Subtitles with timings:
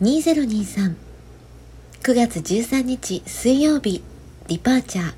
[0.00, 0.94] 2023
[2.02, 4.02] 9月13日水曜日
[4.48, 5.12] リパーチャー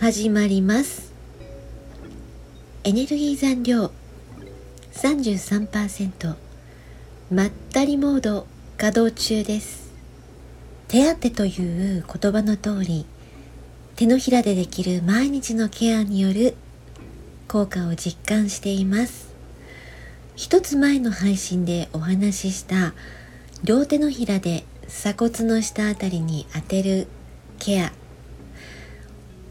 [0.00, 1.12] 始まります。
[2.82, 3.92] エネルギー残量
[4.94, 6.34] 33%
[7.30, 9.92] まったりモード稼働中です。
[10.88, 13.06] 手当という言葉の通り
[13.94, 16.56] 手のひらでできる毎日のケアによる
[17.46, 19.32] 効果を実感しています。
[20.34, 22.92] 一つ前の配信でお話しした
[23.64, 27.08] 両手のひらで鎖骨の下あたりに当てる
[27.58, 27.92] ケア。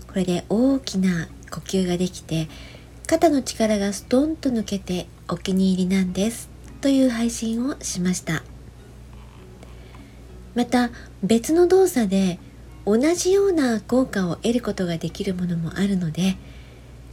[0.07, 2.47] これで大きな呼吸ができて
[3.07, 6.49] 肩の力がストンと抜けてお気に入りなんです
[6.81, 8.43] という配信をしました。
[10.53, 10.91] また
[11.21, 12.39] 別の動作で
[12.85, 16.37] 同じような効果を得ることができるものもあるので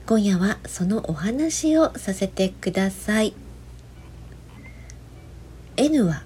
[0.06, 3.34] 今夜はそのお話をさせてください。
[5.76, 6.22] N は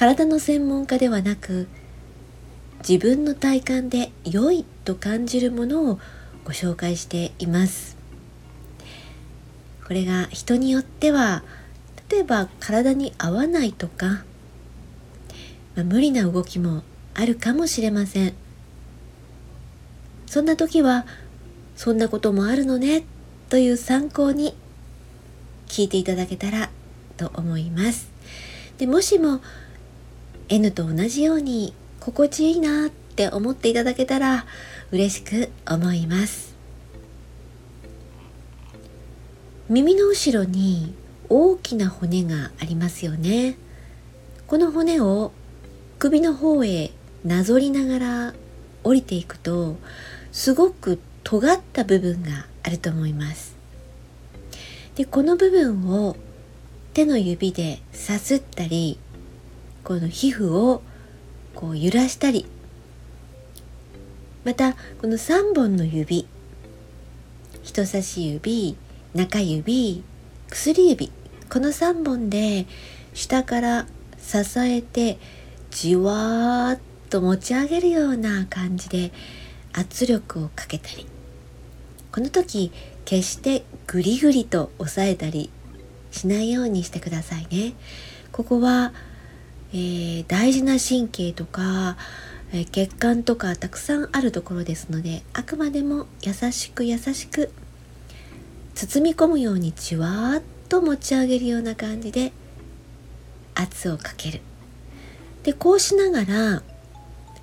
[0.00, 1.68] 体の専門家ではなく
[2.78, 5.98] 自分の体感で良いと感じるものを
[6.42, 7.98] ご紹介しています。
[9.86, 11.42] これが人によっては
[12.08, 14.24] 例えば体に合わないとか、
[15.76, 18.32] まあ、無理な動きもあるかもしれません。
[20.24, 21.04] そんな時は
[21.76, 23.04] そんなこともあるのね
[23.50, 24.56] という参考に
[25.66, 26.70] 聞いていただけたら
[27.18, 28.10] と思います。
[28.78, 29.42] でもしも
[30.52, 34.46] N と同じように心地いいなって思っていただけたら
[34.90, 36.56] 嬉しく思います。
[39.68, 40.92] 耳の後ろに
[41.28, 43.56] 大きな骨がありますよね。
[44.48, 45.30] この骨を
[46.00, 46.90] 首の方へ
[47.24, 48.34] なぞりながら
[48.82, 49.76] 降りていくと
[50.32, 53.54] すごく尖った部分があると思います。
[54.96, 56.16] でこの部分を
[56.92, 58.98] 手の指でさすったり
[59.84, 60.82] この皮膚を
[61.54, 62.46] こう揺らしたり
[64.44, 66.26] またこの3本の指
[67.62, 68.76] 人差し指
[69.14, 70.02] 中指
[70.48, 71.12] 薬指
[71.50, 72.66] この3本で
[73.14, 73.86] 下から
[74.18, 75.18] 支えて
[75.70, 76.80] じわーっ
[77.10, 79.12] と持ち上げるような感じで
[79.72, 81.06] 圧力をかけたり
[82.12, 82.72] この時
[83.04, 85.50] 決してグリグリと押さえたり
[86.10, 87.74] しないようにしてくださいね。
[88.32, 88.92] ここは
[89.72, 91.96] えー、大事な神経とか、
[92.52, 97.52] えー、血管とかたくさんあるところですのであくまでも優しく優しく
[98.74, 102.32] 包み込むようにじわーっと持ち上げるような感じで
[103.54, 104.40] 圧をかける。
[105.42, 106.62] でこうしながら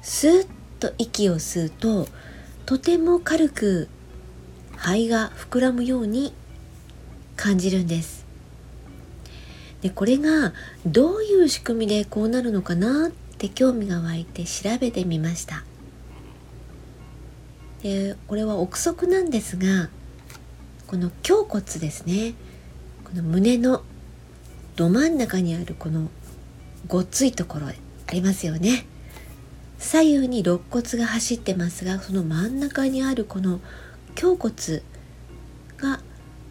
[0.01, 0.47] スーッ
[0.79, 2.07] と息を吸うと
[2.65, 3.87] とても軽く
[4.75, 6.33] 肺が膨らむように
[7.35, 8.16] 感じるんです。
[9.81, 10.53] でこれが
[10.85, 15.63] どういう仕組みでこうなるのかなって興味が湧いて調べてみました。
[17.83, 19.89] でこれは憶測なんですが
[20.87, 22.33] この胸骨ですね。
[23.03, 23.83] この胸の
[24.75, 26.09] ど真ん中にあるこの
[26.87, 27.73] ごっついところあ
[28.11, 28.85] りますよね。
[29.77, 33.59] 左右に肋骨が走ってますがその真ん中にあるこの
[34.19, 34.81] 胸骨
[35.77, 35.99] が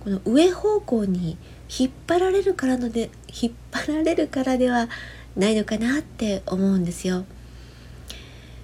[0.01, 1.37] この上方向に
[1.69, 4.89] 引っ張られるからので引っ張られるからでは
[5.37, 7.25] ないのかなって思うんですよ。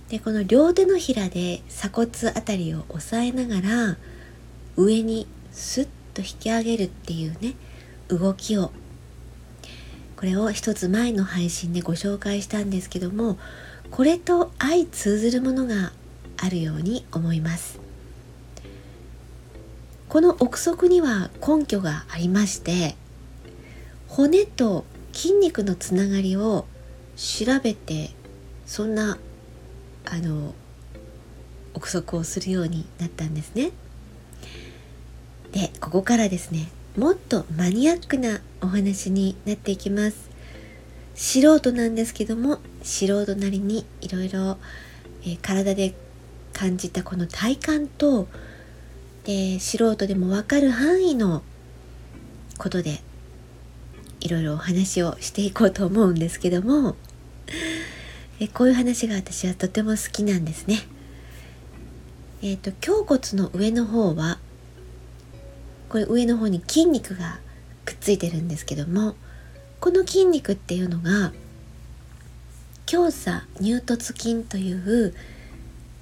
[0.09, 3.97] でこの両手のひらで鎖骨あたりを押さえながら
[4.77, 7.55] 上にスッと引き上げるっていうね
[8.09, 8.73] 動きを
[10.17, 13.39] これを一つ前の配信でご紹介したんですけども
[13.91, 15.93] これと相通ずるものが
[16.37, 17.82] あるように思います
[20.13, 22.97] この憶測には根拠がありまして
[24.09, 24.85] 骨と
[25.15, 26.67] 筋肉のつながりを
[27.17, 28.11] 調べて
[28.67, 29.17] そんな
[30.05, 30.55] あの
[31.73, 33.71] 憶測をするようになったんですね。
[35.53, 40.29] でここからですねもっとマニアックなお話になっていきます。
[41.15, 44.59] 素人なんですけども素人なりにいろいろ
[45.41, 45.95] 体で
[46.53, 48.29] 感じたこの体感と
[49.25, 51.43] で素人でも分かる範囲の
[52.59, 53.01] ことで
[54.21, 56.97] いろいろお話をしていこうと思うんですけども
[58.41, 60.81] えこういう話が私はとても好きなんですね。
[62.43, 64.39] えっ、ー、と胸骨の上の方は
[65.89, 67.39] これ上の方に筋肉が
[67.85, 69.15] くっついてるんですけども
[69.79, 71.33] この筋肉っていうのが
[72.87, 75.15] 強鎖乳突筋という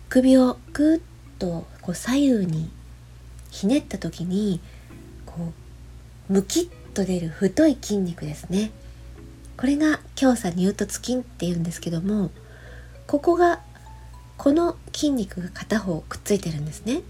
[0.09, 1.01] 首をぐっ
[1.39, 2.71] とこう左右に
[3.51, 4.61] ひねった時に
[5.27, 5.53] こ
[6.29, 8.71] うムキッと出る太い筋肉ですね
[9.57, 12.31] これが強鎖乳突筋っていうんですけども
[13.07, 13.61] ここが
[14.39, 17.03] この筋肉が片方くっついてるんですね。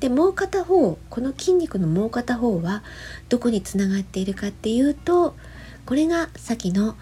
[0.00, 2.82] でもう片方この筋肉のもう片方は
[3.28, 5.34] どこにつながっているかっていうと
[5.86, 6.96] これがさっきの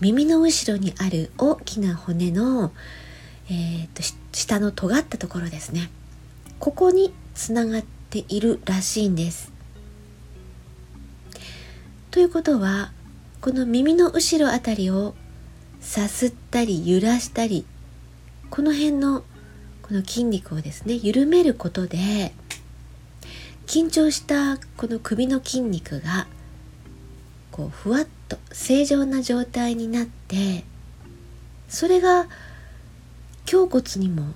[0.00, 2.72] 耳の後ろにある大きな骨の、
[3.48, 4.02] えーと、
[4.32, 5.90] 下の尖ったところですね
[6.58, 9.52] ここにつながっているらしいんです。
[12.10, 12.92] ということは
[13.40, 15.14] この耳の後ろあたりを
[15.80, 17.66] さすったり揺らしたり
[18.50, 19.24] この辺の
[19.82, 22.32] この筋肉をですね緩めることで
[23.66, 26.26] 緊張したこの首の筋肉が
[27.50, 30.64] こうふわっと正常な状態になって
[31.68, 32.26] それが
[33.52, 34.34] 胸骨にも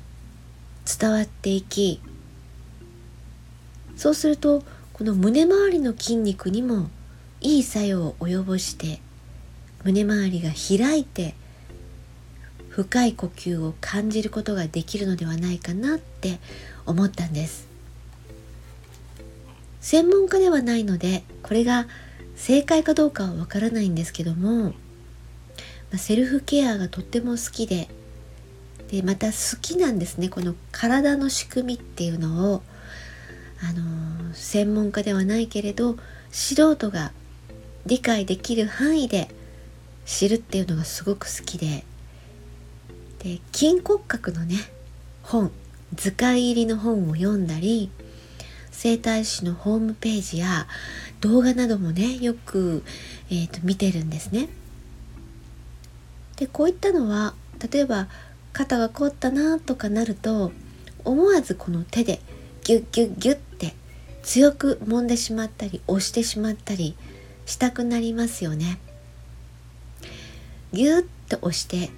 [0.85, 2.01] 伝わっていき
[3.99, 4.63] そうすると
[4.93, 6.89] この胸周りの筋肉にも
[7.41, 9.01] いい作用を及ぼして
[9.83, 11.35] 胸周りが開いて
[12.69, 16.39] 深い呼吸を感じることができるのではないかなって
[16.87, 17.67] 思ったんです。
[19.81, 21.89] 専門家ではないのでこれが
[22.37, 24.75] 正解かどうかはわからないんですけども、
[25.97, 27.89] セルフケアがとっても好きで
[28.93, 30.29] でまた好きなんですね。
[30.29, 32.63] この体の仕組みっていうのを。
[33.61, 35.97] あの、専門家ではないけれど
[36.31, 37.13] 素人が
[37.87, 39.29] 理解できる範囲で
[40.05, 41.85] 知るっていうのがすごく好きで
[43.19, 44.57] で筋骨格のね
[45.23, 45.51] 本
[45.95, 47.91] 図解入りの本を読んだり
[48.71, 50.67] 整体師のホームページや
[51.21, 52.85] 動画などもねよく、
[53.29, 54.49] えーと、見てるんですね。
[56.37, 57.35] でこういったのは
[57.73, 58.07] 例えば
[58.53, 60.53] 肩が凝ったなとかなると
[61.05, 62.21] 思わずこの手で
[62.69, 63.75] ギュッギュッギュッって
[64.23, 66.95] 強く揉んでしまったり押してしまったり
[67.47, 68.79] したくなりますよね。
[70.75, 71.89] ギュッと押して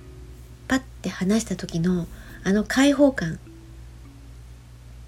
[0.69, 2.07] パッて離した時の
[2.45, 3.41] あの開放感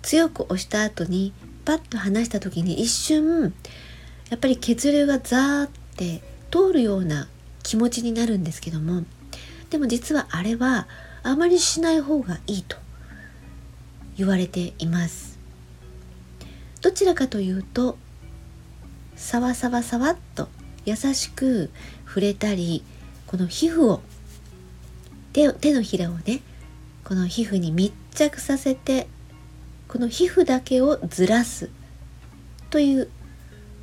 [0.02, 1.32] 強く押した後に
[1.64, 3.54] パッと離した時に一瞬
[4.30, 7.28] やっぱり血流がザーって通るような
[7.62, 9.04] 気持ちになるんですけども
[9.70, 10.88] でも実はあれは
[11.22, 12.76] あまりしない方がいいと
[14.16, 15.31] 言われています
[16.82, 17.96] どちらかというと
[19.16, 20.48] さわさわさわっと
[20.84, 21.70] 優しく
[22.06, 22.82] 触れたり
[23.26, 24.02] この皮膚を
[25.32, 26.42] 手手のひらをね
[27.04, 29.06] この皮膚に密着させて
[29.88, 31.70] この皮膚だけをずらす
[32.70, 33.08] という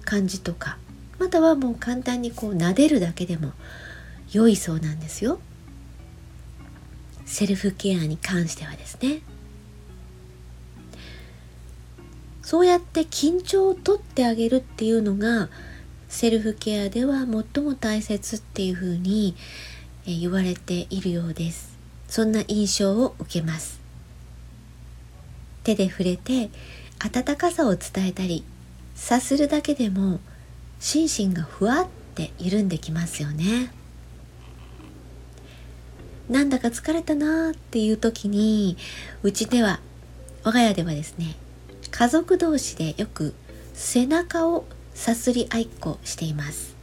[0.04, 0.78] 感じとか
[1.20, 3.54] またはもう簡単にこう撫でるだけでも
[4.32, 5.40] 良いそうなんですよ。
[7.26, 9.22] セルフケアに関してはですね。
[12.50, 15.50] そうやって緊張を取ってあげるっていうのが
[16.08, 19.36] セルフケアでは最も大切っていうふうに
[20.04, 21.78] 言われているようです。
[22.08, 23.80] そんな印象を受けます。
[25.64, 26.50] 手で触れて
[26.98, 28.44] 温かさを伝えたり
[28.96, 30.20] さするだけでも
[30.80, 33.72] 心身がふわって緩んできますよね。
[36.28, 38.76] なんだか疲れたなーっていう時に
[39.22, 39.80] うちでは
[40.44, 41.36] 我が家ではですね
[41.92, 43.34] 家族同士でよく
[43.74, 46.76] 背中をさすり合いっこしています。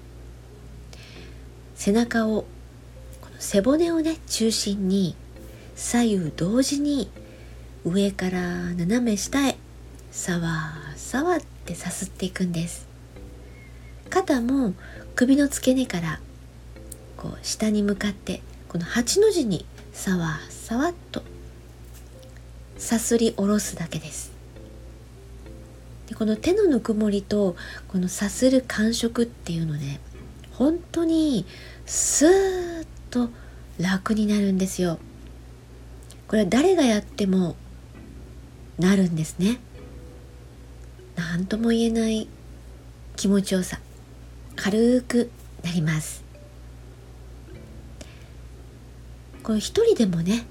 [1.75, 2.46] 背中を
[3.20, 5.14] この背骨をね中心に
[5.75, 7.10] 左右同時に
[7.84, 8.40] 上から
[8.75, 9.56] 斜め下へ
[10.10, 12.86] さわさわってさすっていくんです。
[14.08, 14.75] 肩も
[15.14, 16.20] 首の付け根から
[17.16, 21.22] こう下に向かってこの8の字にさわさわっと
[22.78, 24.35] さすり下ろすだけです。
[26.18, 27.56] この手のぬくもりと
[27.88, 30.00] このさする感触っていうので
[30.52, 31.44] 本当に
[31.85, 33.28] スーッと
[33.78, 34.99] 楽になるんですよ。
[36.26, 37.54] これは誰がやっても
[38.78, 39.61] なるんですね。
[41.16, 42.28] 何とも言えない
[43.16, 43.78] 気持ちよさ
[44.56, 45.30] 軽く
[45.62, 46.25] なります。
[49.42, 50.46] この一人でもね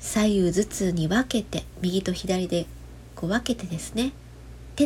[0.00, 2.66] 左右頭痛に分けて右と左で
[3.14, 4.12] こう分けてですね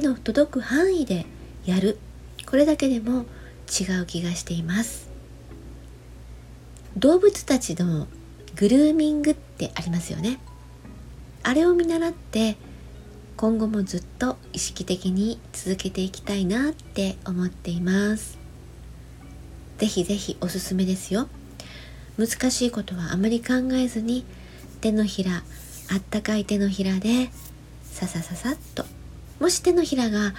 [0.00, 1.24] 手の届く範囲で
[1.64, 1.98] やる。
[2.44, 3.24] これだけでも
[3.68, 5.08] 違う気がしています。
[6.98, 8.06] 動物たちの
[8.56, 10.38] グルーミングってありますよね。
[11.42, 12.56] あれを見習って
[13.38, 18.38] 今後もずっと意識的に続けていきたいなって思っています。
[19.78, 21.28] ぜひぜひおすすめですよ。
[22.18, 24.26] 難しいことはあまり考えずに
[24.82, 25.42] 手のひら
[25.90, 27.30] あったかい手のひらで
[27.82, 28.84] ささささっと
[29.40, 30.35] もし手のひらが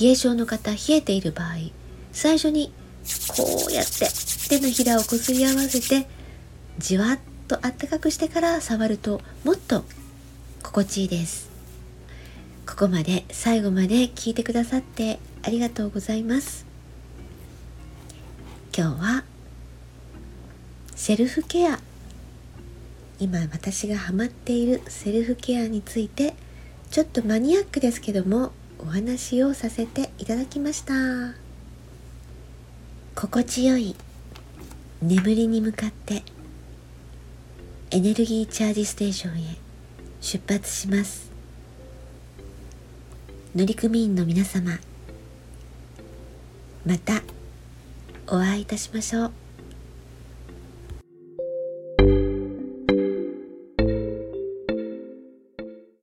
[0.00, 1.56] 冷え性の方冷えている場合
[2.12, 2.72] 最初に
[3.36, 4.08] こうやって
[4.48, 6.08] 手のひらをこすり合わせて
[6.78, 9.84] じわっとあったかくしてから触るともっと
[10.62, 11.50] 心地いいです。
[12.66, 16.64] ここまで最後まで聞いてくださってありがとうございます。
[18.76, 19.24] 今日は
[20.94, 21.80] セルフケア。
[23.18, 26.34] 今私がハマっているセルフケアについて
[26.90, 30.94] ちょっとマニアックですけどもお話をさせていただきました。
[33.14, 33.94] 心地よい
[35.00, 36.24] 眠りに向かって
[37.92, 39.56] エネルギーチャージステーションへ
[40.20, 41.30] 出発します。
[43.54, 44.78] 乗組員の皆様
[46.84, 47.22] また
[48.26, 49.39] お会いいたしましょう。